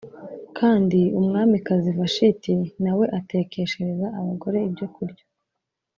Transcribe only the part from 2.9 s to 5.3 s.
we atekeshereza abagore ibyokurya